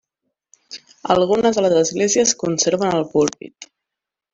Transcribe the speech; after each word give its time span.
Algunes 1.17 1.59
de 1.61 1.65
les 1.67 1.77
esglésies 1.83 2.35
conserven 2.43 2.95
el 3.01 3.09
púlpit. 3.17 3.73